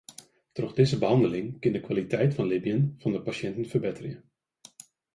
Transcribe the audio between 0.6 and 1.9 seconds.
dizze behanneling kin de